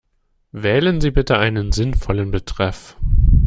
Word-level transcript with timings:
Wählen 0.53 0.99
Sie 0.99 1.11
bitte 1.11 1.37
einen 1.37 1.71
sinnvollen 1.73 2.31
Betreff. 2.31 2.97